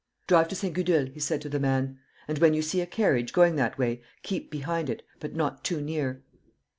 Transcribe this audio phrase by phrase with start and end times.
[0.25, 0.73] "Drive to St.
[0.73, 4.01] Gudule," he said to the man, "and when you see a carriage going that way,
[4.23, 6.23] keep behind it, but not too near."